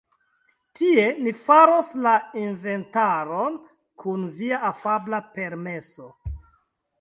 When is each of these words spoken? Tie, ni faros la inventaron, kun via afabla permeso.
Tie, 0.77 1.03
ni 1.25 1.33
faros 1.41 1.89
la 2.05 2.13
inventaron, 2.45 3.59
kun 4.05 4.25
via 4.39 4.63
afabla 4.71 5.21
permeso. 5.39 6.11